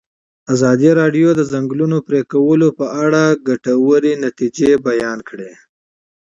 [0.53, 5.51] ازادي راډیو د د ځنګلونو پرېکول په اړه مثبت اغېزې تشریح کړي.